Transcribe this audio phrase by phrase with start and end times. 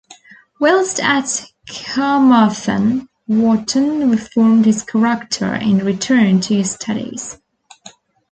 [0.59, 7.37] Whilst at Carmarthen, Wotton reformed his character and returned to his studies.